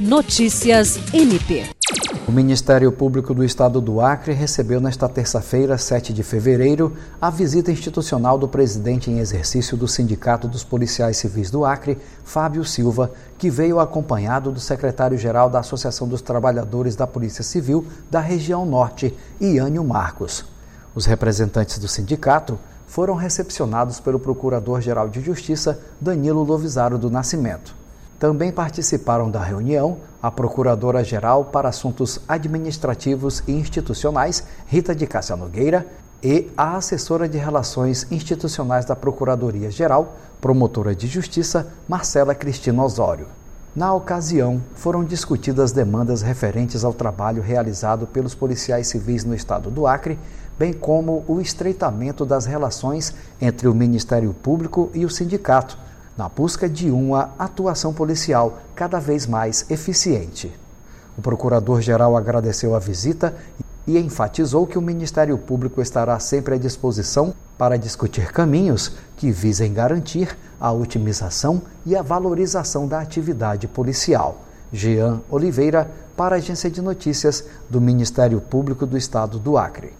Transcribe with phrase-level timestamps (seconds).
[0.00, 1.66] Notícias MP.
[2.26, 7.70] O Ministério Público do Estado do Acre recebeu nesta terça-feira, 7 de fevereiro, a visita
[7.70, 13.50] institucional do presidente em exercício do Sindicato dos Policiais Civis do Acre, Fábio Silva, que
[13.50, 19.84] veio acompanhado do secretário-geral da Associação dos Trabalhadores da Polícia Civil da região Norte, Iânio
[19.84, 20.46] Marcos.
[20.94, 27.78] Os representantes do sindicato foram recepcionados pelo Procurador-Geral de Justiça, Danilo Lovisaro do Nascimento.
[28.20, 35.86] Também participaram da reunião a Procuradora-Geral para Assuntos Administrativos e Institucionais, Rita de Cássia Nogueira,
[36.22, 43.26] e a assessora de Relações Institucionais da Procuradoria-Geral, promotora de Justiça, Marcela Cristina Osório.
[43.74, 49.86] Na ocasião, foram discutidas demandas referentes ao trabalho realizado pelos policiais civis no estado do
[49.86, 50.18] Acre,
[50.58, 55.78] bem como o estreitamento das relações entre o Ministério Público e o sindicato
[56.16, 60.52] na busca de uma atuação policial cada vez mais eficiente.
[61.16, 63.34] O procurador-geral agradeceu a visita
[63.86, 69.72] e enfatizou que o Ministério Público estará sempre à disposição para discutir caminhos que visem
[69.72, 74.42] garantir a otimização e a valorização da atividade policial.
[74.72, 79.99] Jean Oliveira, para a Agência de Notícias do Ministério Público do Estado do Acre.